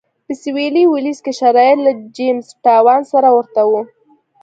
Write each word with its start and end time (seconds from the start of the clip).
په 0.25 0.33
سوېلي 0.41 0.83
ویلز 0.87 1.19
کې 1.25 1.31
شرایط 1.39 1.77
له 1.85 1.91
جېمز 2.15 2.47
ټاون 2.65 3.01
سره 3.11 3.29
ورته 3.37 3.61
و. 3.69 3.71